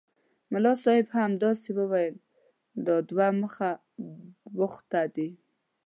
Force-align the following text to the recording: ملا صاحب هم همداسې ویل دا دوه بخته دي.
ملا 0.51 0.73
صاحب 0.83 1.05
هم 1.13 1.17
همداسې 1.27 1.69
ویل 1.89 2.15
دا 2.85 2.95
دوه 3.09 3.27
بخته 4.57 5.01
دي. 5.15 5.29